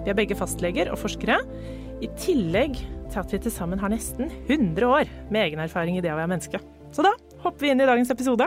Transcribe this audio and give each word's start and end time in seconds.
Vi 0.00 0.08
er 0.08 0.16
begge 0.16 0.36
fastleger 0.38 0.88
og 0.88 0.96
forskere, 1.02 1.42
i 2.00 2.08
tillegg 2.16 2.78
til 3.10 3.18
at 3.20 3.32
vi 3.34 3.40
til 3.44 3.52
sammen 3.52 3.80
har 3.82 3.92
nesten 3.92 4.30
100 4.46 4.86
år 4.88 5.10
med 5.28 5.42
egen 5.42 5.60
erfaring 5.60 5.98
i 5.98 6.02
det 6.04 6.12
å 6.14 6.16
være 6.16 6.30
menneske. 6.32 6.60
Så 6.94 7.04
da 7.04 7.12
hopper 7.42 7.66
vi 7.66 7.72
inn 7.74 7.82
i 7.84 7.88
dagens 7.88 8.12
episode. 8.14 8.46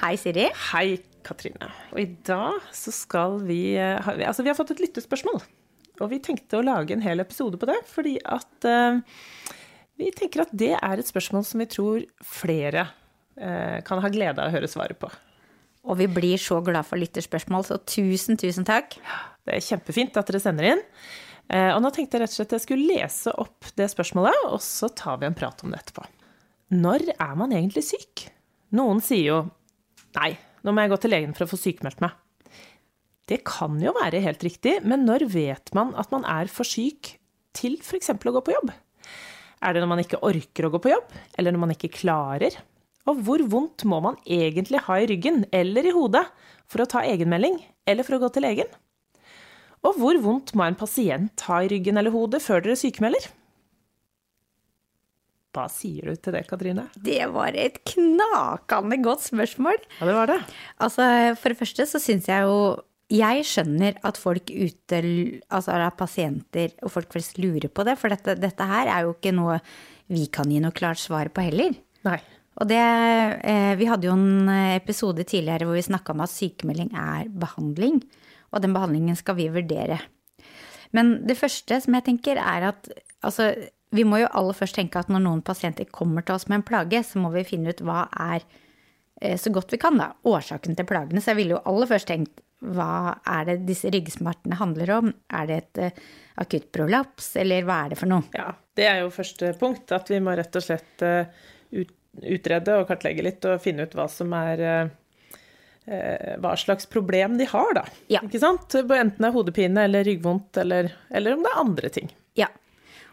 Hei, 0.00 0.16
Siri. 0.18 0.48
Hei, 0.72 0.98
Katrine. 1.22 1.70
Og 1.94 2.02
i 2.02 2.08
dag 2.26 2.58
så 2.74 2.90
skal 2.94 3.38
vi 3.46 3.76
eh, 3.78 4.10
Altså, 4.26 4.42
vi 4.42 4.50
har 4.50 4.58
fått 4.58 4.74
et 4.74 4.82
lyttespørsmål. 4.82 5.38
Og 6.02 6.10
vi 6.10 6.18
tenkte 6.24 6.58
å 6.58 6.66
lage 6.66 6.96
en 6.96 7.04
hel 7.04 7.22
episode 7.22 7.60
på 7.60 7.68
det, 7.68 7.78
fordi 7.86 8.16
at 8.26 8.66
uh, 8.66 8.98
vi 10.00 10.08
tenker 10.16 10.42
at 10.42 10.54
det 10.56 10.72
er 10.74 10.98
et 10.98 11.06
spørsmål 11.06 11.44
som 11.46 11.62
vi 11.62 11.68
tror 11.70 12.06
flere 12.26 12.88
uh, 13.38 13.78
kan 13.86 14.02
ha 14.02 14.10
glede 14.10 14.40
av 14.40 14.50
å 14.50 14.56
høre 14.56 14.70
svaret 14.72 14.98
på. 14.98 15.12
Og 15.82 15.98
vi 15.98 16.06
blir 16.06 16.38
så 16.38 16.60
glad 16.64 16.86
for 16.86 17.00
lytterspørsmål, 17.00 17.64
så 17.66 17.78
tusen, 17.88 18.38
tusen 18.38 18.66
takk. 18.68 18.94
Det 19.42 19.56
er 19.56 19.64
kjempefint 19.66 20.16
at 20.20 20.28
dere 20.30 20.40
sender 20.42 20.68
inn. 20.72 20.82
Eh, 21.50 21.72
Og 21.74 21.82
nå 21.82 21.90
tenkte 21.94 22.16
jeg 22.16 22.22
rett 22.22 22.34
og 22.34 22.38
slett 22.38 22.52
at 22.52 22.58
jeg 22.60 22.66
skulle 22.68 22.98
lese 23.00 23.32
opp 23.42 23.72
det 23.76 23.88
spørsmålet, 23.90 24.44
og 24.52 24.60
så 24.62 24.88
tar 24.94 25.18
vi 25.18 25.26
en 25.26 25.34
prat 25.38 25.64
om 25.66 25.72
det 25.74 25.80
etterpå. 25.82 26.04
Når 26.72 27.08
er 27.18 27.34
man 27.36 27.52
egentlig 27.52 27.82
syk? 27.84 28.28
Noen 28.72 29.02
sier 29.04 29.26
jo 29.26 29.40
nei, 30.16 30.36
nå 30.62 30.72
må 30.72 30.84
jeg 30.84 30.92
gå 30.94 31.00
til 31.02 31.12
legen 31.12 31.34
for 31.36 31.44
å 31.44 31.50
få 31.50 31.58
sykemeldt 31.60 32.00
meg. 32.04 32.14
Det 33.28 33.42
kan 33.46 33.76
jo 33.82 33.92
være 33.96 34.22
helt 34.24 34.42
riktig, 34.44 34.78
men 34.86 35.04
når 35.06 35.26
vet 35.30 35.74
man 35.76 35.92
at 35.98 36.10
man 36.14 36.24
er 36.28 36.48
for 36.52 36.64
syk 36.68 37.16
til 37.56 37.76
f.eks. 37.82 38.10
å 38.14 38.32
gå 38.38 38.42
på 38.44 38.54
jobb? 38.54 38.72
Er 39.62 39.74
det 39.74 39.82
når 39.82 39.90
man 39.92 40.00
ikke 40.02 40.22
orker 40.26 40.66
å 40.66 40.72
gå 40.74 40.80
på 40.82 40.90
jobb, 40.94 41.12
eller 41.38 41.54
når 41.54 41.62
man 41.66 41.74
ikke 41.74 41.92
klarer? 42.00 42.56
Og 43.10 43.18
hvor 43.26 43.42
vondt 43.50 43.82
må 43.88 43.98
man 44.04 44.18
egentlig 44.22 44.84
ha 44.86 45.00
i 45.00 45.08
ryggen 45.10 45.42
eller 45.54 45.88
i 45.88 45.94
hodet 45.94 46.22
for 46.70 46.84
å 46.84 46.88
ta 46.88 47.02
egenmelding, 47.02 47.58
eller 47.88 48.06
for 48.06 48.16
å 48.16 48.22
gå 48.22 48.30
til 48.34 48.46
legen? 48.46 48.70
Og 49.82 49.98
hvor 49.98 50.18
vondt 50.22 50.52
må 50.54 50.66
en 50.68 50.78
pasient 50.78 51.42
ha 51.48 51.62
i 51.64 51.70
ryggen 51.72 51.98
eller 51.98 52.14
hodet 52.14 52.42
før 52.44 52.62
dere 52.62 52.78
sykemelder? 52.78 53.26
Hva 55.52 55.66
sier 55.68 56.08
du 56.08 56.16
til 56.16 56.32
det, 56.32 56.46
Katrine? 56.48 56.86
Det 56.96 57.20
var 57.34 57.58
et 57.58 57.82
knakende 57.90 58.96
godt 59.04 59.26
spørsmål. 59.26 59.82
Ja, 59.98 60.06
det 60.08 60.14
var 60.16 60.30
det. 60.30 60.38
Altså, 60.80 61.04
for 61.36 61.52
det 61.52 61.58
første 61.60 61.88
så 61.90 62.00
syns 62.00 62.30
jeg 62.30 62.46
jo 62.48 62.56
Jeg 63.12 63.42
skjønner 63.44 63.98
at 64.08 64.16
folk 64.16 64.48
ute, 64.48 65.00
altså 65.52 65.74
at 65.76 65.98
pasienter 65.98 66.70
og 66.80 66.94
folk 66.94 67.10
flest 67.12 67.36
lurer 67.36 67.68
på 67.68 67.84
det, 67.84 67.98
for 68.00 68.08
dette, 68.08 68.38
dette 68.40 68.68
her 68.70 68.88
er 68.88 69.04
jo 69.04 69.12
ikke 69.12 69.34
noe 69.36 69.58
vi 70.08 70.24
kan 70.32 70.48
gi 70.48 70.62
noe 70.64 70.72
klart 70.72 71.02
svar 71.02 71.28
på 71.28 71.44
heller. 71.44 71.76
Nei. 72.08 72.16
Og 72.60 72.68
det, 72.68 72.80
eh, 73.48 73.74
vi 73.80 73.88
hadde 73.88 74.08
jo 74.08 74.16
en 74.16 74.50
episode 74.76 75.24
tidligere 75.24 75.66
hvor 75.68 75.78
vi 75.78 75.84
snakka 75.86 76.12
om 76.12 76.24
at 76.24 76.32
sykemelding 76.32 76.92
er 76.92 77.30
behandling, 77.30 78.02
og 78.52 78.64
den 78.64 78.74
behandlingen 78.76 79.16
skal 79.16 79.38
vi 79.38 79.48
vurdere. 79.52 80.00
Men 80.92 81.22
det 81.26 81.38
første 81.40 81.78
som 81.80 81.96
jeg 81.96 82.04
tenker 82.10 82.36
er 82.36 82.68
at 82.74 82.90
altså, 83.24 83.54
vi 83.96 84.04
må 84.04 84.20
jo 84.20 84.30
aller 84.36 84.56
først 84.56 84.76
tenke 84.76 85.00
at 85.00 85.08
når 85.12 85.24
noen 85.24 85.44
pasienter 85.44 85.88
kommer 85.88 86.24
til 86.26 86.36
oss 86.36 86.48
med 86.50 86.60
en 86.60 86.68
plage, 86.68 87.00
så 87.08 87.22
må 87.22 87.32
vi 87.32 87.46
finne 87.48 87.72
ut 87.72 87.80
hva 87.80 88.04
er 88.28 88.44
eh, 89.22 89.38
så 89.40 89.52
godt 89.54 89.72
vi 89.72 89.80
kan, 89.80 89.96
da, 90.00 90.12
årsaken 90.28 90.76
til 90.76 90.88
plagene. 90.88 91.24
Så 91.24 91.32
jeg 91.32 91.40
ville 91.40 91.56
jo 91.56 91.64
aller 91.64 91.88
først 91.88 92.12
tenkt 92.12 92.44
hva 92.62 93.16
er 93.26 93.48
det 93.48 93.56
disse 93.66 93.90
ryggsmertene 93.90 94.60
handler 94.60 94.92
om? 95.00 95.08
Er 95.34 95.48
det 95.48 95.56
et 95.62 96.02
akutt 96.40 96.68
prolaps, 96.74 97.34
eller 97.40 97.66
hva 97.66 97.82
er 97.84 97.92
det 97.92 97.98
for 98.00 98.10
noe? 98.10 98.28
Ja, 98.36 98.52
det 98.78 98.86
er 98.88 99.02
jo 99.02 99.10
første 99.14 99.52
punkt, 99.60 99.92
at 99.94 100.10
vi 100.12 100.20
må 100.22 100.36
rett 100.38 100.56
og 100.58 100.64
slett 100.64 101.04
eh, 101.06 101.26
ut, 101.74 101.92
utrede 102.20 102.76
og 102.80 102.88
kartlegge 102.90 103.24
litt 103.24 103.46
og 103.48 103.60
finne 103.62 103.86
ut 103.86 103.94
hva 103.96 104.08
som 104.10 104.32
er 104.36 104.62
eh, 104.66 104.90
eh, 105.88 106.32
hva 106.42 106.54
slags 106.60 106.88
problem 106.90 107.38
de 107.40 107.48
har, 107.48 107.70
da. 107.78 107.84
Ja. 108.12 108.22
Ikke 108.26 108.42
sant? 108.42 108.74
Enten 108.76 109.16
det 109.16 109.30
er 109.30 109.36
hodepine 109.36 109.86
eller 109.88 110.04
ryggvondt, 110.08 110.60
eller, 110.62 110.92
eller 111.10 111.36
om 111.36 111.46
det 111.46 111.52
er 111.52 111.62
andre 111.62 111.92
ting. 111.94 112.12
Ja. 112.38 112.50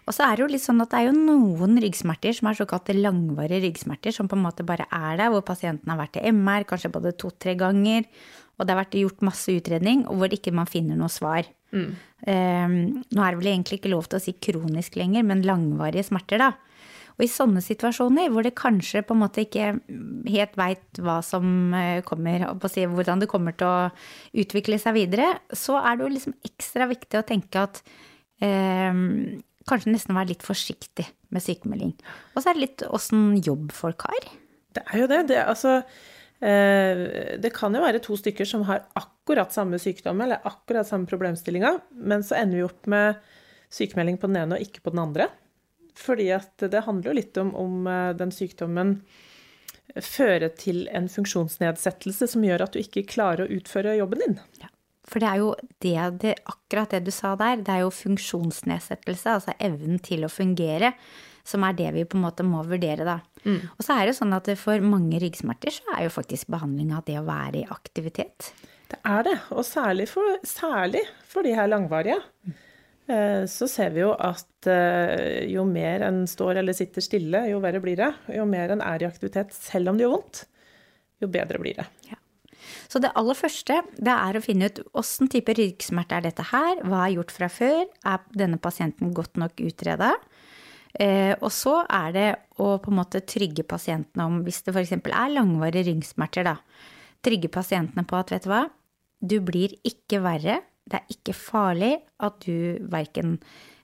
Og 0.09 0.15
så 0.15 0.25
er 0.25 0.35
det 0.35 0.43
jo 0.43 0.49
litt 0.55 0.65
sånn 0.65 0.81
at 0.83 0.91
det 0.91 1.03
er 1.03 1.09
jo 1.11 1.15
noen 1.15 1.77
ryggsmerter 1.83 2.33
som 2.35 2.49
er 2.49 2.57
såkalte 2.57 2.97
langvarige 2.97 3.61
ryggsmerter, 3.67 4.15
som 4.15 4.29
på 4.29 4.37
en 4.39 4.45
måte 4.47 4.65
bare 4.67 4.89
er 4.89 5.19
der, 5.21 5.29
hvor 5.31 5.45
pasienten 5.45 5.91
har 5.91 5.99
vært 6.01 6.17
til 6.17 6.33
MR 6.33 6.65
kanskje 6.69 6.91
både 6.95 7.15
to-tre 7.19 7.53
ganger, 7.59 8.07
og 8.57 8.65
det 8.65 8.73
har 8.73 8.81
vært 8.81 8.97
gjort 8.99 9.21
masse 9.23 9.53
utredning, 9.53 10.03
og 10.09 10.19
hvor 10.19 10.33
ikke 10.35 10.51
man 10.55 10.67
finner 10.67 10.97
noe 10.99 11.11
svar. 11.13 11.47
Eh, 11.71 12.67
nå 12.67 13.21
er 13.21 13.35
det 13.35 13.39
vel 13.39 13.51
egentlig 13.53 13.79
ikke 13.79 13.93
lov 13.93 14.09
til 14.09 14.17
å 14.19 14.23
si 14.23 14.33
kronisk 14.41 14.97
lenger, 14.99 15.23
men 15.29 15.45
langvarige 15.47 16.09
smerter, 16.09 16.41
da. 16.41 16.49
Og 17.19 17.25
i 17.25 17.31
sånne 17.31 17.59
situasjoner 17.59 18.29
hvor 18.31 18.45
det 18.47 18.55
kanskje 18.55 19.03
på 19.03 19.15
en 19.15 19.19
måte 19.25 19.43
ikke 19.43 19.73
helt 20.31 20.53
veit 20.59 21.01
hva 21.03 21.17
som 21.25 21.73
eh, 21.75 21.99
kommer, 22.07 22.45
si, 22.71 22.85
hvordan 22.87 23.19
det 23.19 23.27
kommer 23.31 23.57
til 23.59 23.67
å 23.67 23.89
utvikle 24.39 24.79
seg 24.79 24.95
videre, 24.95 25.33
så 25.51 25.75
er 25.81 25.99
det 25.99 26.05
jo 26.05 26.13
liksom 26.13 26.37
ekstra 26.47 26.87
viktig 26.87 27.19
å 27.19 27.25
tenke 27.27 27.65
at 27.67 27.81
eh, 28.39 29.01
kanskje 29.67 29.91
nesten 29.91 30.15
være 30.15 30.31
litt 30.31 30.45
forsiktig 30.47 31.09
med 31.35 31.43
sykemelding. 31.43 31.91
Og 32.33 32.39
så 32.39 32.49
er 32.53 32.55
det 32.55 32.63
litt 32.63 32.85
åssen 32.87 33.33
jobb 33.43 33.75
folk 33.75 34.07
har. 34.07 34.31
Det 34.77 34.85
er 34.87 35.03
jo 35.03 35.09
det. 35.11 35.19
Det, 35.33 35.41
altså, 35.43 35.75
eh, 36.39 37.03
det 37.43 37.51
kan 37.55 37.75
jo 37.75 37.83
være 37.83 37.99
to 38.05 38.15
stykker 38.19 38.47
som 38.47 38.63
har 38.69 38.87
akkurat 38.99 39.51
samme 39.53 39.81
sykdom 39.81 40.23
eller 40.23 40.47
akkurat 40.47 40.87
samme 40.87 41.09
problemstillinga, 41.09 41.75
men 41.99 42.23
så 42.23 42.39
ender 42.39 42.61
vi 42.61 42.65
opp 42.69 42.89
med 42.95 43.19
sykemelding 43.75 44.17
på 44.21 44.31
den 44.31 44.39
ene 44.45 44.57
og 44.57 44.65
ikke 44.65 44.87
på 44.87 44.95
den 44.95 45.03
andre. 45.03 45.29
Fordi 45.97 46.29
at 46.35 46.67
det 46.71 46.85
handler 46.85 47.11
jo 47.11 47.17
litt 47.17 47.39
om 47.41 47.53
om 47.57 47.87
eh, 47.89 48.11
den 48.19 48.33
sykdommen 48.35 48.99
fører 50.05 50.51
til 50.53 50.83
en 50.93 51.07
funksjonsnedsettelse 51.09 52.27
som 52.29 52.43
gjør 52.45 52.65
at 52.65 52.75
du 52.75 52.81
ikke 52.81 53.07
klarer 53.09 53.47
å 53.47 53.55
utføre 53.57 53.97
jobben 53.97 54.21
din. 54.21 54.37
For 55.09 55.21
det 55.21 55.29
er 55.31 55.39
jo 55.41 55.49
det, 55.81 55.95
det, 56.21 56.35
akkurat 56.45 56.93
det 56.93 57.01
du 57.07 57.11
sa 57.13 57.33
der, 57.39 57.63
det 57.65 57.73
er 57.73 57.81
jo 57.81 57.95
funksjonsnedsettelse, 57.95 59.39
altså 59.39 59.55
evnen 59.57 59.97
til 60.05 60.27
å 60.27 60.29
fungere, 60.29 60.93
som 61.47 61.65
er 61.65 61.73
det 61.79 61.89
vi 61.95 62.05
på 62.05 62.19
en 62.19 62.27
måte 62.27 62.45
må 62.45 62.61
vurdere, 62.67 63.07
da. 63.07 63.17
Og 63.47 63.81
så 63.81 63.97
er 63.97 64.09
det 64.09 64.17
sånn 64.19 64.35
at 64.35 64.51
for 64.59 64.85
mange 64.85 65.17
ryggsmerter 65.23 65.73
så 65.73 65.95
er 65.95 66.05
jo 66.05 66.13
faktisk 66.13 66.51
behandling 66.53 66.93
av 66.93 67.07
det 67.07 67.17
å 67.17 67.25
være 67.25 67.63
i 67.63 67.67
aktivitet. 67.73 68.51
Det 68.89 68.99
er 69.05 69.25
det, 69.25 69.35
og 69.53 69.65
særlig 69.65 70.09
for, 70.11 70.37
særlig 70.45 71.03
for 71.29 71.45
de 71.45 71.53
her 71.57 71.69
langvarige. 71.69 72.19
Eh, 72.49 72.68
Så 73.49 73.65
ser 73.65 73.93
vi 73.95 74.03
jo 74.03 74.11
at 74.13 74.67
eh, 74.69 75.47
jo 75.49 75.63
mer 75.65 76.03
en 76.05 76.21
står 76.29 76.59
eller 76.61 76.75
sitter 76.77 77.01
stille, 77.01 77.41
jo 77.49 77.61
verre 77.63 77.81
blir 77.81 77.97
det. 77.97 78.09
Jo 78.35 78.45
mer 78.45 78.75
en 78.75 78.83
er 78.85 79.01
i 79.01 79.07
aktivitet, 79.07 79.55
selv 79.55 79.89
om 79.89 79.97
det 79.97 80.05
gjør 80.05 80.13
vondt, 80.17 80.43
jo 81.23 81.31
bedre 81.33 81.61
blir 81.61 81.79
det. 81.79 81.87
Så 82.89 83.01
det 83.01 83.11
aller 83.17 83.37
første 83.37 83.79
det 84.01 84.13
er 84.13 84.37
å 84.37 84.43
finne 84.43 84.69
ut 84.69 84.81
åssen 84.97 85.29
type 85.31 85.53
ryggsmerte 85.57 86.17
er 86.17 86.25
dette 86.25 86.45
her, 86.51 86.81
hva 86.85 87.05
er 87.05 87.15
gjort 87.17 87.33
fra 87.33 87.49
før, 87.53 87.83
er 87.85 88.23
denne 88.37 88.61
pasienten 88.61 89.13
godt 89.17 89.37
nok 89.41 89.61
utreda? 89.61 90.15
Eh, 90.97 91.35
og 91.37 91.51
så 91.53 91.83
er 91.85 92.13
det 92.15 92.29
å 92.57 92.71
på 92.81 92.89
en 92.89 92.97
måte 92.97 93.21
trygge 93.21 93.65
pasientene 93.69 94.25
om, 94.25 94.39
hvis 94.45 94.63
det 94.65 94.73
f.eks. 94.73 94.95
er 94.97 95.35
langvarige 95.35 95.85
ryggsmerter, 95.91 96.49
da, 96.49 96.55
trygge 97.25 97.51
pasientene 97.53 98.05
på 98.09 98.17
at 98.17 98.33
vet 98.33 98.47
du 98.47 98.51
hva, 98.51 98.63
du 99.19 99.37
blir 99.45 99.75
ikke 99.85 100.23
verre, 100.25 100.61
det 100.91 101.01
er 101.01 101.15
ikke 101.15 101.35
farlig 101.37 101.93
at 102.25 102.39
du 102.45 102.79
verken 102.91 103.37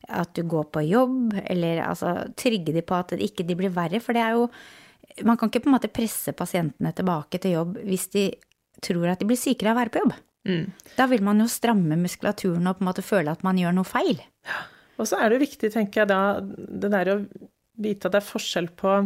at 0.05 0.35
du 0.37 0.43
går 0.45 0.67
på 0.69 0.83
jobb, 0.85 1.33
eller 1.49 1.81
altså 1.81 2.11
trygge 2.37 2.75
de 2.75 2.83
på 2.85 2.97
at 2.97 3.15
de 3.15 3.25
ikke 3.25 3.45
de 3.47 3.57
blir 3.57 3.73
verre, 3.73 4.01
for 4.03 4.13
det 4.13 4.21
er 4.21 4.35
jo 4.37 4.49
man 5.25 5.37
kan 5.39 5.49
ikke 5.49 5.63
på 5.63 5.69
en 5.69 5.75
måte 5.77 5.91
presse 5.93 6.33
pasientene 6.35 6.91
tilbake 6.95 7.39
til 7.39 7.55
jobb 7.55 7.77
hvis 7.87 8.09
de 8.11 8.25
tror 8.83 9.07
at 9.13 9.21
de 9.21 9.27
blir 9.29 9.39
sykere 9.39 9.71
av 9.71 9.77
å 9.77 9.79
være 9.79 9.93
på 9.93 10.01
jobb. 10.03 10.15
Da 10.97 11.07
vil 11.09 11.23
man 11.25 11.41
jo 11.41 11.49
stramme 11.49 11.97
muskulaturen 11.97 12.67
og 12.69 12.77
på 12.77 12.83
en 12.83 12.89
måte 12.89 13.05
føle 13.05 13.33
at 13.33 13.45
man 13.45 13.57
gjør 13.57 13.77
noe 13.77 13.87
feil. 13.87 14.19
Og 14.99 15.09
så 15.09 15.19
er 15.19 15.31
det 15.31 15.41
viktig, 15.41 15.71
tenker 15.73 16.03
jeg 16.03 16.11
da, 16.11 16.21
det 16.43 16.91
der 16.93 17.11
å 17.13 17.19
vite 17.81 18.07
at 18.07 18.15
det 18.15 18.21
er 18.21 18.27
forskjell 18.27 18.69
på, 18.77 18.97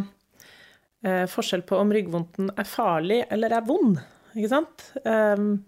eh, 1.06 1.24
forskjell 1.30 1.64
på 1.66 1.78
om 1.80 1.94
ryggvondten 1.94 2.52
er 2.54 2.68
farlig 2.68 3.22
eller 3.30 3.56
er 3.56 3.66
vond. 3.66 3.98
Ikke 4.36 4.52
sant? 4.52 4.90
Um, 5.04 5.64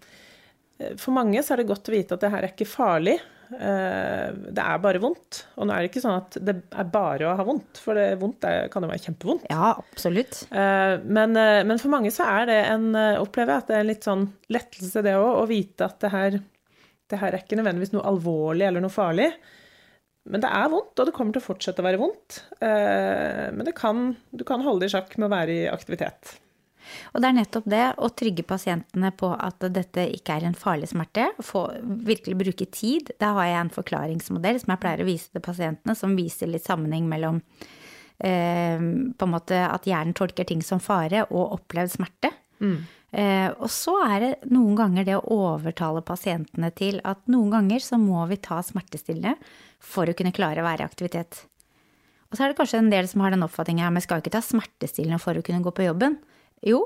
for 0.99 1.13
mange 1.15 1.43
så 1.43 1.53
er 1.53 1.61
det 1.61 1.69
godt 1.69 1.89
å 1.89 1.93
vite 1.93 2.17
at 2.17 2.23
det 2.23 2.31
her 2.33 2.45
er 2.45 2.53
ikke 2.53 2.69
farlig. 2.69 3.19
Uh, 3.53 4.33
det 4.49 4.63
er 4.63 4.81
bare 4.81 5.01
vondt. 5.03 5.43
Og 5.57 5.67
nå 5.67 5.73
er 5.73 5.83
det 5.83 5.91
ikke 5.91 6.03
sånn 6.03 6.17
at 6.17 6.37
det 6.41 6.55
er 6.71 6.89
bare 6.91 7.29
å 7.29 7.35
ha 7.37 7.45
vondt, 7.47 7.81
for 7.83 7.97
det 7.99 8.19
vondt 8.21 8.47
er, 8.49 8.69
kan 8.73 8.85
jo 8.85 8.91
være 8.91 9.03
kjempevondt. 9.05 9.47
Ja, 9.51 9.73
absolutt. 9.77 10.43
Uh, 10.53 10.97
men, 11.03 11.35
men, 11.37 11.81
for 11.81 11.93
mange 11.93 12.13
så 12.13 12.27
er 12.29 12.49
det 12.49 12.59
en 12.71 12.89
Opplever 13.21 13.55
jeg 13.55 13.63
at 13.63 13.69
det 13.69 13.77
er 13.77 13.85
en 13.85 13.91
litt 13.91 14.07
sånn 14.07 14.27
lettelse, 14.53 15.03
det 15.05 15.17
òg, 15.19 15.43
å 15.43 15.49
vite 15.49 15.89
at 15.89 15.99
det 16.03 16.13
her, 16.13 16.39
det 17.11 17.19
her 17.21 17.35
er 17.35 17.43
ikke 17.43 17.59
nødvendigvis 17.59 17.93
noe 17.95 18.07
alvorlig 18.09 18.67
eller 18.69 18.83
noe 18.83 18.93
farlig. 18.93 19.29
Men 20.31 20.39
det 20.39 20.49
er 20.55 20.69
vondt, 20.71 20.95
og 20.95 21.09
det 21.09 21.13
kommer 21.15 21.35
til 21.35 21.43
å 21.43 21.49
fortsette 21.49 21.83
å 21.83 21.85
være 21.85 21.99
vondt. 21.99 22.37
Men 22.63 23.67
kan, 23.75 24.05
du 24.31 24.45
kan 24.47 24.63
holde 24.63 24.85
det 24.85 24.87
i 24.87 24.93
sjakk 24.93 25.17
med 25.17 25.27
å 25.27 25.33
være 25.33 25.57
i 25.57 25.65
aktivitet. 25.67 26.37
Og 27.13 27.21
det 27.21 27.29
er 27.29 27.37
nettopp 27.37 27.69
det 27.69 27.83
å 27.97 28.09
trygge 28.13 28.45
pasientene 28.47 29.11
på 29.17 29.31
at 29.33 29.65
dette 29.73 30.07
ikke 30.15 30.37
er 30.37 30.47
en 30.47 30.57
farlig 30.57 30.91
smerte. 30.91 31.29
Få, 31.43 31.65
virkelig 32.07 32.39
bruke 32.39 32.67
tid. 32.73 33.13
Da 33.21 33.33
har 33.37 33.49
jeg 33.49 33.61
en 33.61 33.75
forklaringsmodell 33.77 34.59
som 34.61 34.73
jeg 34.73 34.83
pleier 34.83 35.03
å 35.03 35.07
vise 35.07 35.31
til 35.31 35.45
pasientene, 35.45 35.97
som 35.97 36.17
viser 36.17 36.51
litt 36.51 36.65
sammenheng 36.67 37.07
mellom 37.09 37.41
eh, 38.19 38.79
på 38.79 39.29
en 39.29 39.33
måte 39.33 39.61
at 39.67 39.87
hjernen 39.89 40.17
tolker 40.17 40.47
ting 40.49 40.63
som 40.65 40.83
fare 40.83 41.25
og 41.29 41.59
opplevd 41.59 41.97
smerte. 41.97 42.33
Mm. 42.63 42.77
Eh, 43.13 43.49
og 43.61 43.69
så 43.69 43.93
er 44.07 44.23
det 44.23 44.31
noen 44.49 44.73
ganger 44.77 45.05
det 45.05 45.17
å 45.19 45.35
overtale 45.35 46.01
pasientene 46.05 46.71
til 46.73 46.97
at 47.05 47.21
noen 47.29 47.51
ganger 47.53 47.83
så 47.85 47.99
må 48.01 48.23
vi 48.31 48.39
ta 48.41 48.57
smertestillende 48.65 49.35
for 49.83 50.09
å 50.09 50.15
kunne 50.17 50.33
klare 50.33 50.63
å 50.63 50.65
være 50.65 50.81
i 50.81 50.89
aktivitet. 50.89 51.43
Og 52.33 52.39
så 52.39 52.47
er 52.47 52.49
det 52.49 52.57
kanskje 52.57 52.79
en 52.81 52.89
del 52.89 53.05
som 53.05 53.21
har 53.21 53.35
den 53.35 53.45
oppfatninga 53.45 53.85
at 53.85 53.93
vi 53.99 54.01
skal 54.07 54.23
ikke 54.23 54.33
ta 54.33 54.41
smertestillende 54.41 55.21
for 55.21 55.37
å 55.37 55.43
kunne 55.45 55.61
gå 55.61 55.73
på 55.77 55.85
jobben. 55.85 56.17
Jo, 56.67 56.85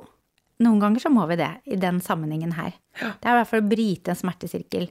noen 0.64 0.80
ganger 0.82 1.04
så 1.04 1.12
må 1.14 1.28
vi 1.30 1.38
det 1.40 1.52
i 1.70 1.78
den 1.80 2.00
sammenhengen 2.02 2.56
her. 2.58 2.74
Det 2.98 3.28
er 3.28 3.36
i 3.36 3.40
hvert 3.42 3.52
fall 3.52 3.62
å 3.62 3.70
bryte 3.70 4.14
en 4.14 4.20
smertesirkel. 4.20 4.90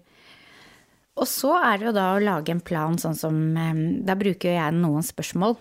Og 1.17 1.25
så 1.25 1.55
er 1.57 1.79
det 1.81 1.87
jo 1.89 1.95
da 1.97 2.11
å 2.13 2.21
lage 2.21 2.53
en 2.53 2.61
plan 2.61 2.99
sånn 3.01 3.15
som 3.17 3.37
Da 4.05 4.13
bruker 4.21 4.53
jeg 4.53 4.75
noen 4.77 5.05
spørsmål 5.07 5.55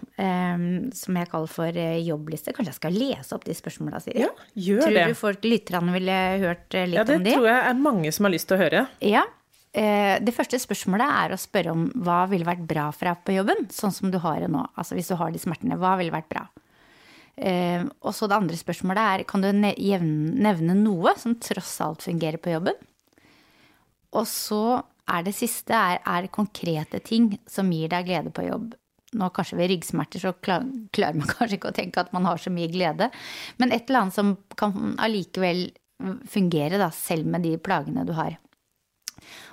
som 1.00 1.20
jeg 1.20 1.30
kaller 1.32 1.52
for 1.52 1.80
eh, 1.80 2.02
jobbliste. 2.04 2.52
Kanskje 2.52 2.74
jeg 2.74 2.80
skal 2.82 2.98
lese 3.00 3.38
opp 3.38 3.46
de 3.48 3.56
spørsmåla, 3.56 4.02
Siri? 4.04 4.26
Ja, 4.26 4.34
gjør 4.52 4.84
tror 4.84 4.98
det. 4.98 5.06
Tror 5.06 5.16
du 5.16 5.22
folk 5.22 5.48
lytterne 5.48 5.96
ville 5.96 6.18
hørt 6.44 6.76
eh, 6.76 6.90
litt 6.92 7.00
om 7.00 7.08
de? 7.08 7.16
Ja, 7.16 7.24
det 7.24 7.38
tror 7.38 7.48
jeg 7.48 7.64
er 7.70 7.82
mange 7.88 8.12
som 8.12 8.28
har 8.28 8.36
lyst 8.36 8.50
til 8.52 8.58
å 8.58 8.62
høre. 8.66 8.84
Ja. 9.00 9.24
Eh, 9.76 10.18
det 10.24 10.36
første 10.36 10.60
spørsmålet 10.60 11.16
er 11.24 11.36
å 11.36 11.40
spørre 11.40 11.72
om 11.72 11.88
hva 12.04 12.26
ville 12.32 12.48
vært 12.48 12.68
bra 12.68 12.90
for 12.96 13.08
deg 13.08 13.24
på 13.24 13.40
jobben, 13.40 13.66
sånn 13.72 13.96
som 13.96 14.12
du 14.12 14.20
har 14.24 14.44
det 14.44 14.52
nå. 14.52 14.68
Altså 14.76 15.00
hvis 15.00 15.12
du 15.12 15.16
har 15.20 15.32
de 15.32 15.40
smertene, 15.40 15.80
hva 15.80 15.96
ville 16.00 16.14
vært 16.16 16.30
bra? 16.36 16.46
Eh, 17.36 17.84
og 18.00 18.16
så 18.16 18.30
det 18.32 18.38
andre 18.38 18.58
spørsmålet 18.60 19.02
er 19.04 19.24
kan 19.28 19.44
du 19.44 19.50
nevne 19.52 20.76
noe 20.80 21.16
som 21.20 21.36
tross 21.42 21.78
alt 21.84 22.06
fungerer 22.06 22.40
på 22.42 22.54
jobben? 22.54 22.78
Og 24.16 24.28
så 24.30 24.82
er 25.12 25.26
det 25.26 25.36
siste 25.38 25.76
er, 25.76 26.00
er 26.02 26.32
konkrete 26.34 27.02
ting 27.04 27.34
som 27.52 27.70
gir 27.74 27.92
deg 27.92 28.08
glede 28.08 28.34
på 28.34 28.48
jobb. 28.48 28.74
Nå 29.16 29.30
kanskje 29.36 29.60
ved 29.60 29.70
ryggsmerter 29.72 30.24
så 30.24 30.34
klarer 30.42 31.20
man 31.20 31.30
kanskje 31.36 31.60
ikke 31.60 31.74
å 31.74 31.78
tenke 31.78 32.04
at 32.04 32.14
man 32.16 32.28
har 32.28 32.42
så 32.42 32.54
mye 32.54 32.72
glede. 32.72 33.12
Men 33.62 33.76
et 33.76 33.90
eller 33.90 34.06
annet 34.06 34.18
som 34.18 34.36
kan 34.60 34.96
allikevel 35.04 35.68
fungere, 36.28 36.80
da, 36.82 36.90
selv 36.92 37.28
med 37.32 37.46
de 37.46 37.56
plagene 37.62 38.04
du 38.08 38.12
har. 38.18 38.36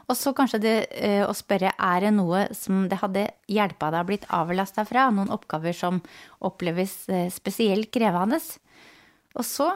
Og 0.08 0.18
så 0.18 0.32
kanskje 0.36 0.60
det 0.62 0.74
eh, 0.96 1.22
å 1.24 1.32
spørre 1.36 1.72
er 1.76 2.04
det 2.04 2.12
noe 2.16 2.46
som 2.56 2.86
det 2.90 3.00
hadde 3.02 3.26
hjelpa 3.50 3.90
deg 3.94 4.04
å 4.04 4.08
blitt 4.10 4.28
avlasta 4.34 4.84
fra? 4.88 5.08
Noen 5.14 5.32
oppgaver 5.34 5.76
som 5.76 6.00
oppleves 6.44 6.96
eh, 7.12 7.28
spesielt 7.32 7.92
krevende? 7.94 8.40
Og 9.36 9.46
så 9.46 9.70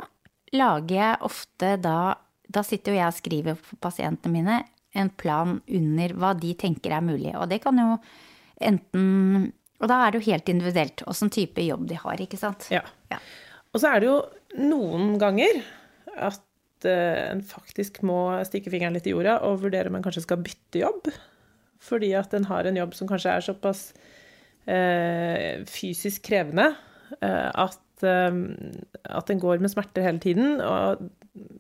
lager 0.57 0.97
jeg 0.97 1.27
ofte 1.27 1.75
da 1.83 1.99
Da 2.47 2.63
sitter 2.63 2.95
jo 2.95 2.99
jeg 3.01 3.11
og 3.11 3.17
skriver 3.17 3.57
for 3.59 3.79
pasientene 3.83 4.33
mine 4.33 4.57
en 4.97 5.11
plan 5.11 5.57
under 5.67 6.13
hva 6.17 6.33
de 6.39 6.53
tenker 6.57 6.95
er 6.95 7.03
mulig. 7.05 7.33
Og 7.37 7.49
det 7.51 7.59
kan 7.65 7.77
jo 7.77 7.97
enten 8.63 9.51
Og 9.77 9.91
da 9.91 9.99
er 10.05 10.13
det 10.13 10.21
jo 10.21 10.31
helt 10.31 10.49
individuelt 10.49 11.03
åssen 11.11 11.29
type 11.29 11.61
jobb 11.61 11.85
de 11.91 11.99
har, 12.01 12.21
ikke 12.23 12.39
sant? 12.41 12.69
Ja. 12.73 12.81
ja. 13.13 13.19
Og 13.75 13.83
så 13.83 13.91
er 13.91 14.01
det 14.01 14.09
jo 14.09 14.21
noen 14.57 15.19
ganger 15.21 15.59
at 16.17 16.46
en 16.85 17.41
faktisk 17.47 18.03
må 18.05 18.19
stikke 18.45 18.73
fingeren 18.73 18.97
litt 18.97 19.07
i 19.09 19.15
jorda 19.15 19.39
og 19.47 19.63
vurdere 19.65 19.89
om 19.89 19.97
en 19.97 20.05
kanskje 20.05 20.27
skal 20.27 20.43
bytte 20.45 20.83
jobb. 20.83 21.09
Fordi 21.87 22.13
at 22.19 22.35
en 22.37 22.49
har 22.51 22.67
en 22.67 22.79
jobb 22.81 22.95
som 22.99 23.09
kanskje 23.09 23.33
er 23.33 23.45
såpass 23.47 23.83
eh, 24.67 25.63
fysisk 25.71 26.27
krevende 26.27 26.73
eh, 27.21 27.51
at, 27.51 28.03
eh, 28.03 28.41
at 29.05 29.33
en 29.33 29.43
går 29.43 29.63
med 29.63 29.73
smerter 29.73 30.07
hele 30.07 30.23
tiden. 30.23 30.61
Og 30.61 31.07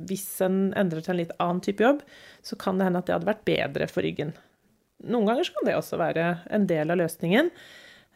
hvis 0.08 0.26
en 0.44 0.70
endrer 0.78 1.04
til 1.04 1.14
en 1.14 1.22
litt 1.22 1.34
annen 1.42 1.62
type 1.64 1.84
jobb, 1.84 2.02
så 2.42 2.58
kan 2.60 2.78
det 2.78 2.88
hende 2.88 3.02
at 3.02 3.08
det 3.08 3.16
hadde 3.16 3.30
vært 3.30 3.46
bedre 3.48 3.88
for 3.90 4.06
ryggen. 4.06 4.34
Noen 5.06 5.28
ganger 5.28 5.50
kan 5.52 5.68
det 5.68 5.76
også 5.76 6.00
være 6.00 6.30
en 6.56 6.68
del 6.68 6.92
av 6.92 7.00
løsningen. 7.02 7.50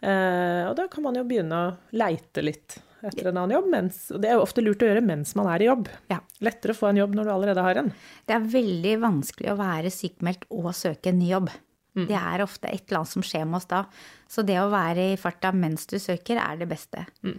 Eh, 0.01 0.63
og 0.67 0.77
da 0.79 0.87
kan 0.91 1.05
man 1.05 1.19
jo 1.19 1.27
begynne 1.29 1.59
å 1.61 1.75
leite 1.93 2.45
litt 2.45 2.81
etter 3.09 3.31
en 3.31 3.39
annen 3.41 3.57
jobb. 3.57 3.71
Mens, 3.73 4.03
og 4.15 4.21
det 4.23 4.31
er 4.31 4.39
jo 4.39 4.45
ofte 4.45 4.65
lurt 4.65 4.83
å 4.85 4.91
gjøre 4.91 5.05
mens 5.05 5.33
man 5.39 5.49
er 5.53 5.65
i 5.65 5.69
jobb. 5.71 5.89
Ja. 6.13 6.21
Lettere 6.45 6.75
å 6.75 6.81
få 6.81 6.91
en 6.91 7.01
jobb 7.01 7.17
når 7.17 7.29
du 7.29 7.33
allerede 7.35 7.65
har 7.65 7.81
en. 7.81 7.91
Det 8.29 8.37
er 8.37 8.51
veldig 8.55 8.95
vanskelig 9.05 9.53
å 9.53 9.59
være 9.61 9.93
sykemeldt 9.95 10.49
og 10.51 10.73
søke 10.77 11.13
en 11.13 11.21
ny 11.21 11.31
jobb. 11.33 11.53
Mm. 11.99 12.05
Det 12.07 12.19
er 12.19 12.45
ofte 12.45 12.71
et 12.71 12.85
eller 12.87 13.01
annet 13.01 13.13
som 13.13 13.25
skjer 13.27 13.47
med 13.47 13.61
oss 13.61 13.71
da. 13.71 13.85
Så 14.31 14.45
det 14.47 14.61
å 14.63 14.69
være 14.73 15.13
i 15.13 15.21
farta 15.21 15.53
mens 15.55 15.89
du 15.91 15.99
søker, 16.03 16.39
er 16.43 16.61
det 16.61 16.69
beste. 16.71 17.07
Mm. 17.27 17.39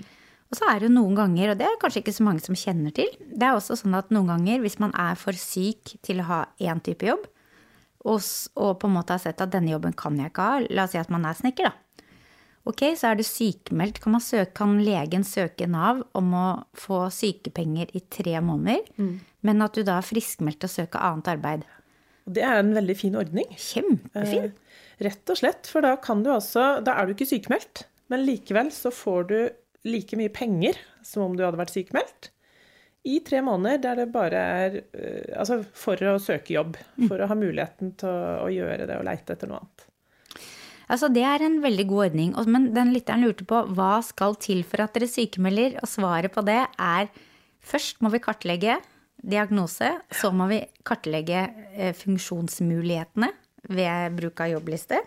Og 0.52 0.58
så 0.60 0.68
er 0.68 0.82
det 0.82 0.90
jo 0.90 0.96
noen 0.98 1.16
ganger, 1.16 1.54
og 1.54 1.62
det 1.62 1.68
er 1.68 1.78
kanskje 1.80 2.02
ikke 2.02 2.16
så 2.18 2.26
mange 2.28 2.44
som 2.44 2.58
kjenner 2.60 2.92
til, 2.96 3.08
det 3.24 3.46
er 3.48 3.56
også 3.56 3.78
sånn 3.80 3.96
at 3.96 4.10
noen 4.12 4.34
ganger 4.34 4.60
hvis 4.60 4.82
man 4.84 4.92
er 5.00 5.16
for 5.16 5.38
syk 5.40 5.94
til 6.04 6.20
å 6.20 6.26
ha 6.28 6.40
én 6.60 6.82
type 6.84 7.08
jobb, 7.08 7.24
og, 8.02 8.20
og 8.60 8.74
på 8.82 8.90
en 8.90 8.96
måte 8.98 9.16
har 9.16 9.22
sett 9.24 9.40
at 9.40 9.54
denne 9.54 9.72
jobben 9.72 9.96
kan 9.96 10.18
jeg 10.20 10.34
ikke 10.34 10.50
ha, 10.50 10.60
la 10.68 10.90
oss 10.90 10.92
si 10.92 11.00
at 11.00 11.14
man 11.14 11.24
er 11.30 11.38
snekker, 11.40 11.70
da 11.70 11.91
Ok, 12.70 12.84
så 12.98 13.12
er 13.12 13.18
du 13.18 13.24
sykemeldt. 13.26 14.00
Kan, 14.04 14.18
søke, 14.22 14.52
kan, 14.60 14.76
legen 14.86 15.24
søke 15.26 15.68
Nav 15.70 16.04
om 16.18 16.34
å 16.38 16.48
få 16.78 17.08
sykepenger 17.14 17.94
i 17.98 18.04
tre 18.14 18.38
måneder, 18.46 18.86
mm. 19.02 19.14
men 19.48 19.66
at 19.66 19.78
du 19.78 19.86
da 19.88 19.98
er 19.98 20.06
friskmeldt 20.06 20.68
og 20.68 20.74
søker 20.74 21.02
annet 21.02 21.32
arbeid? 21.34 21.66
Det 22.30 22.44
er 22.46 22.60
en 22.62 22.76
veldig 22.76 22.98
fin 22.98 23.18
ordning. 23.18 23.48
Kjempefin. 23.58 24.52
Eh, 24.52 24.84
rett 25.08 25.34
og 25.34 25.40
slett, 25.40 25.70
for 25.72 25.82
da 25.86 25.96
kan 25.98 26.22
du 26.22 26.30
altså 26.30 26.76
Da 26.86 26.94
er 27.00 27.08
du 27.08 27.16
ikke 27.16 27.30
sykemeldt, 27.32 27.88
men 28.14 28.28
likevel 28.28 28.70
så 28.76 28.94
får 28.94 29.26
du 29.32 29.38
like 29.90 30.20
mye 30.20 30.30
penger 30.30 30.78
som 31.02 31.26
om 31.26 31.38
du 31.38 31.42
hadde 31.46 31.60
vært 31.60 31.74
sykemeldt. 31.74 32.30
I 33.10 33.18
tre 33.26 33.40
måneder 33.42 33.80
der 33.82 34.04
det 34.04 34.12
bare 34.14 34.42
er 34.62 34.76
eh, 34.94 35.32
Altså 35.34 35.64
for 35.74 35.98
å 36.06 36.20
søke 36.22 36.54
jobb. 36.54 36.78
Mm. 37.00 37.08
For 37.08 37.18
å 37.18 37.32
ha 37.32 37.38
muligheten 37.38 37.96
til 37.98 38.12
å, 38.12 38.44
å 38.46 38.52
gjøre 38.54 38.86
det 38.86 39.00
og 39.00 39.08
leite 39.08 39.34
etter 39.34 39.50
noe 39.50 39.64
annet. 39.64 39.88
Altså, 40.92 41.08
det 41.08 41.24
er 41.24 41.46
en 41.46 41.62
veldig 41.64 41.86
god 41.88 42.06
ordning. 42.10 42.34
Men 42.52 42.72
den 42.76 42.92
lytteren 42.96 43.24
lurte 43.24 43.48
på 43.48 43.64
hva 43.78 43.94
skal 44.04 44.36
til 44.42 44.66
for 44.68 44.84
at 44.84 44.96
dere 44.98 45.08
sykemelder? 45.08 45.78
Og 45.80 45.90
svaret 45.90 46.34
på 46.34 46.44
det 46.48 46.60
er 46.68 47.12
først 47.64 48.02
må 48.04 48.12
vi 48.12 48.24
kartlegge 48.24 48.80
diagnose. 49.22 49.94
Så 50.12 50.34
må 50.36 50.50
vi 50.52 50.60
kartlegge 50.88 51.46
eh, 51.72 51.96
funksjonsmulighetene 51.96 53.32
ved 53.72 54.18
bruk 54.18 54.44
av 54.44 54.52
jobbliste. 54.56 55.00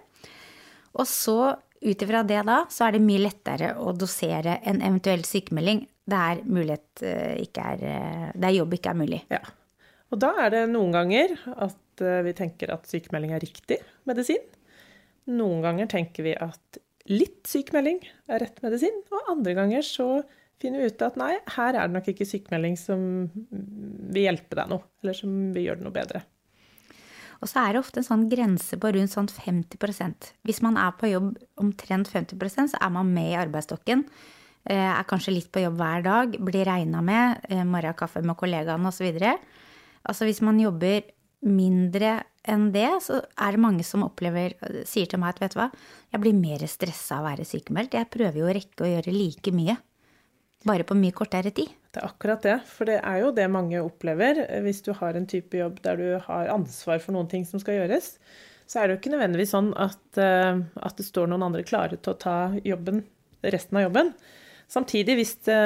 Og 0.95 1.09
så 1.11 1.39
ut 1.85 2.03
ifra 2.07 2.23
det 2.25 2.41
da, 2.49 2.63
så 2.73 2.87
er 2.87 2.97
det 2.97 3.05
mye 3.05 3.27
lettere 3.27 3.75
å 3.77 3.93
dosere 3.93 4.61
en 4.65 4.81
eventuell 4.81 5.27
sykemelding 5.29 5.85
der, 6.09 6.41
mulighet 6.49 7.05
eh, 7.05 7.45
ikke 7.45 7.69
er, 7.75 7.87
eh, 7.91 8.27
der 8.41 8.57
jobb 8.57 8.79
ikke 8.79 8.95
er 8.95 9.01
mulig. 9.03 9.21
Ja. 9.35 9.43
Og 10.15 10.21
da 10.23 10.33
er 10.47 10.53
det 10.55 10.67
noen 10.71 10.95
ganger 10.95 11.35
at 11.53 11.81
vi 12.25 12.33
tenker 12.35 12.73
at 12.75 12.89
sykemelding 12.91 13.35
er 13.35 13.43
riktig 13.43 13.77
medisin. 14.09 14.41
Noen 15.33 15.63
ganger 15.65 15.89
tenker 15.89 16.27
vi 16.27 16.35
at 16.37 16.81
litt 17.09 17.45
sykemelding 17.49 18.01
er 18.33 18.43
rett 18.45 18.61
medisin, 18.65 18.97
og 19.13 19.31
andre 19.33 19.55
ganger 19.57 19.85
så 19.87 20.09
finner 20.61 20.85
vi 20.85 20.93
ut 20.93 21.03
at 21.05 21.17
nei, 21.21 21.33
her 21.57 21.77
er 21.77 21.89
det 21.89 21.97
nok 21.97 22.11
ikke 22.13 22.29
sykemelding 22.29 22.77
som 22.81 23.03
vil 23.51 24.23
hjelpe 24.25 24.57
deg 24.57 24.71
noe, 24.71 24.87
eller 25.03 25.17
som 25.17 25.35
vil 25.57 25.69
gjøre 25.69 25.81
det 25.81 25.87
noe 25.89 25.97
bedre. 25.97 26.23
Og 27.43 27.51
så 27.51 27.61
er 27.61 27.75
det 27.75 27.83
ofte 27.83 28.01
en 28.01 28.07
sånn 28.07 28.29
grense 28.31 28.79
på 28.81 28.93
rundt 28.95 29.13
sånn 29.13 29.27
50% 29.29 30.31
Hvis 30.49 30.63
man 30.65 30.79
er 30.81 30.95
på 30.97 31.11
jobb 31.11 31.35
omtrent 31.61 32.09
50 32.09 32.71
så 32.73 32.81
er 32.81 32.93
man 32.95 33.11
med 33.13 33.33
i 33.33 33.37
arbeidsstokken. 33.37 34.07
Eh, 34.65 34.79
er 34.95 35.05
kanskje 35.09 35.35
litt 35.35 35.51
på 35.53 35.61
jobb 35.61 35.77
hver 35.77 36.05
dag, 36.07 36.39
blir 36.41 36.65
regna 36.65 37.03
med, 37.05 37.45
eh, 37.51 37.65
morgenkaffe 37.69 38.23
med 38.25 38.39
kollegaene 38.41 38.89
osv. 38.89 39.19
Altså 40.09 40.25
hvis 40.25 40.41
man 40.41 40.61
jobber 40.61 41.03
mindre 41.45 42.23
enn 42.51 42.69
det, 42.75 42.89
så 43.05 43.21
er 43.41 43.55
det 43.55 43.63
mange 43.63 43.85
som 43.87 44.05
opplever, 44.07 44.55
sier 44.89 45.09
til 45.11 45.21
meg 45.23 45.35
at 45.35 45.43
vet 45.43 45.55
du 45.55 45.61
hva, 45.61 45.71
jeg 46.13 46.23
blir 46.23 46.37
mer 46.37 46.65
stressa 46.71 47.19
av 47.19 47.25
å 47.25 47.29
være 47.31 47.49
sykemeldt. 47.49 47.97
Jeg 47.97 48.11
prøver 48.13 48.41
jo 48.41 48.49
å 48.49 48.55
rekke 48.57 48.87
å 48.87 48.93
gjøre 48.93 49.15
like 49.15 49.55
mye. 49.55 49.77
bare 50.65 50.85
på 50.89 50.97
mye 50.97 51.13
kortere 51.13 51.51
tid. 51.53 51.69
Det 51.93 52.01
er 52.01 52.09
akkurat 52.09 52.43
det, 52.43 52.55
for 52.65 52.89
det 52.89 52.97
er 53.05 53.19
jo 53.21 53.35
det 53.37 53.45
mange 53.53 53.83
opplever. 53.85 54.39
Hvis 54.65 54.81
du 54.83 54.95
har 54.97 55.15
en 55.15 55.27
type 55.29 55.59
jobb 55.59 55.83
der 55.85 56.01
du 56.01 56.07
har 56.25 56.49
ansvar 56.49 57.03
for 57.05 57.13
noen 57.13 57.29
ting 57.29 57.45
som 57.45 57.61
skal 57.61 57.83
gjøres, 57.83 58.15
så 58.67 58.81
er 58.81 58.89
det 58.89 58.95
jo 58.95 59.01
ikke 59.03 59.13
nødvendigvis 59.13 59.53
sånn 59.53 59.75
at, 59.77 60.01
eh, 60.17 60.63
at 60.89 60.97
det 60.97 61.05
står 61.05 61.29
noen 61.29 61.45
andre 61.45 61.67
klare 61.69 61.99
til 62.01 62.15
å 62.15 62.19
ta 62.19 62.39
jobben, 62.65 63.05
resten 63.45 63.79
av 63.79 63.85
jobben. 63.87 64.15
Samtidig, 64.73 65.19
hvis, 65.21 65.35
det, 65.45 65.61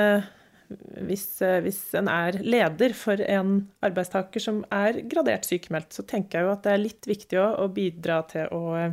hvis, 0.68 1.26
eh, 1.42 1.60
hvis 1.64 1.80
en 1.98 2.10
er 2.12 2.38
leder 2.44 2.94
for 2.96 3.20
en 3.24 3.60
arbeidstaker 3.84 4.42
som 4.42 4.60
er 4.74 5.00
gradert 5.08 5.48
sykemeldt, 5.48 5.94
så 5.96 6.04
tenker 6.08 6.38
jeg 6.38 6.48
jo 6.48 6.52
at 6.52 6.66
det 6.66 6.74
er 6.74 6.82
litt 6.82 7.08
viktig 7.08 7.40
å, 7.40 7.48
å 7.64 7.70
bidra 7.72 8.20
til 8.28 8.52
å 8.54 8.62
eh, 8.76 8.92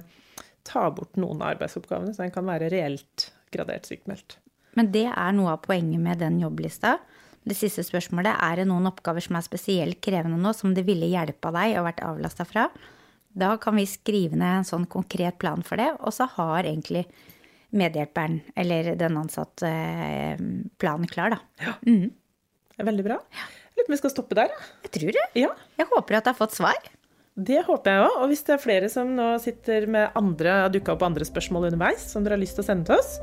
ta 0.66 0.88
bort 0.96 1.20
noen 1.20 1.44
av 1.44 1.56
arbeidsoppgavene, 1.56 2.16
så 2.16 2.26
en 2.26 2.34
kan 2.34 2.48
være 2.48 2.72
reelt 2.74 3.30
gradert 3.54 3.90
sykemeldt. 3.90 4.40
Men 4.76 4.90
det 4.92 5.08
er 5.12 5.36
noe 5.36 5.54
av 5.56 5.62
poenget 5.64 6.02
med 6.04 6.20
den 6.24 6.40
jobblista. 6.42 6.98
Det 7.46 7.56
siste 7.58 7.84
spørsmålet 7.86 8.40
er 8.42 8.60
det 8.60 8.68
noen 8.72 8.90
oppgaver 8.90 9.24
som 9.24 9.38
er 9.38 9.46
spesielt 9.46 10.02
krevende 10.04 10.40
nå, 10.42 10.52
som 10.58 10.74
det 10.76 10.84
ville 10.88 11.12
hjelpa 11.12 11.52
deg 11.56 11.78
og 11.78 11.88
vært 11.88 12.04
avlasta 12.08 12.48
fra. 12.50 12.66
Da 13.36 13.54
kan 13.62 13.76
vi 13.78 13.86
skrive 13.88 14.40
ned 14.40 14.62
en 14.62 14.68
sånn 14.68 14.88
konkret 14.90 15.38
plan 15.40 15.64
for 15.64 15.80
det, 15.80 15.92
og 16.00 16.16
så 16.16 16.28
har 16.38 16.64
egentlig 16.64 17.06
medhjelperen 17.78 18.40
eller 18.56 18.94
den 19.00 19.20
ansatte 19.20 19.70
eh, 19.70 20.42
planen 20.82 21.10
klar, 21.12 21.36
da. 21.36 21.42
Ja. 21.62 21.78
Mm. 21.88 22.12
Det 22.76 22.84
er 22.84 22.90
veldig 22.92 23.08
bra. 23.08 23.22
Jeg 23.32 23.80
lurer 23.80 23.86
på 23.86 23.92
om 23.92 23.96
vi 23.96 24.02
skal 24.04 24.14
stoppe 24.14 24.38
der. 24.38 24.54
Jeg 24.88 24.94
tror 24.98 25.18
det. 25.18 25.26
Ja. 25.40 25.56
Jeg 25.80 25.92
håper 25.92 26.20
at 26.20 26.28
du 26.28 26.32
har 26.34 26.40
fått 26.40 26.56
svar. 26.58 26.92
Det 27.36 27.66
håper 27.68 27.92
jeg 27.92 28.04
òg. 28.06 28.14
Og 28.24 28.30
hvis 28.32 28.46
det 28.48 28.54
er 28.56 28.62
flere 28.64 28.90
som 28.92 29.10
nå 29.18 29.26
sitter 29.44 29.90
med 29.92 30.16
andre, 30.16 30.54
har 30.64 30.72
dukka 30.72 30.94
opp 30.96 31.04
andre 31.04 31.28
spørsmål 31.28 31.68
underveis 31.72 32.06
som 32.14 32.24
dere 32.24 32.38
har 32.38 32.44
lyst 32.44 32.56
til 32.56 32.64
å 32.64 32.70
sende 32.70 32.88
til 32.88 33.02
oss, 33.02 33.18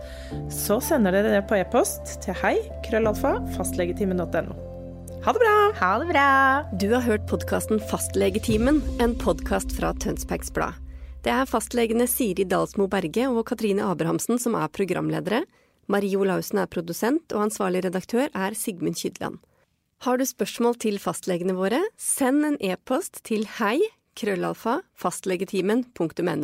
så 0.52 0.76
sender 0.84 1.16
dere 1.16 1.38
det 1.38 1.46
på 1.48 1.56
e-post 1.60 2.18
til 2.24 2.36
hei, 2.42 2.58
krøllalfa, 2.84 3.38
fastlegetimen.no. 3.56 4.58
Ha 5.22 5.32
det 5.32 5.40
bra! 5.40 5.56
Ha 5.78 5.90
det 6.02 6.08
bra! 6.10 6.28
Du 6.82 6.88
har 6.92 7.04
hørt 7.06 7.28
podkasten 7.30 7.80
Fastlegetimen, 7.92 8.82
en 9.00 9.14
podkast 9.22 9.72
fra 9.78 9.94
Tønsbergs 10.02 10.50
Blad. 10.52 10.81
Det 11.22 11.30
er 11.30 11.46
fastlegene 11.46 12.08
Siri 12.10 12.42
Dalsmo 12.50 12.88
Berge 12.90 13.28
og 13.30 13.44
Katrine 13.46 13.84
Abrahamsen 13.86 14.40
som 14.42 14.56
er 14.58 14.70
programledere. 14.74 15.44
Marie 15.86 16.18
Olaussen 16.18 16.58
er 16.58 16.70
produsent, 16.70 17.30
og 17.30 17.44
ansvarlig 17.44 17.84
redaktør 17.86 18.26
er 18.34 18.56
Sigmund 18.58 18.98
Kydland. 18.98 19.38
Har 20.02 20.18
du 20.18 20.26
spørsmål 20.26 20.74
til 20.82 20.98
fastlegene 20.98 21.54
våre, 21.54 21.78
send 21.94 22.42
en 22.48 22.58
e-post 22.58 23.20
til 23.28 23.46
hei 23.60 23.76
krøllalfa 24.18 24.80
fastlegetimen.no. 24.98 26.34